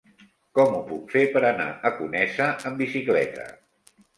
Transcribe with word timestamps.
Com 0.59 0.77
ho 0.77 0.79
puc 0.87 1.13
fer 1.17 1.23
per 1.35 1.43
anar 1.51 1.67
a 1.89 1.93
Conesa 1.99 2.49
amb 2.71 2.83
bicicleta? 2.85 3.47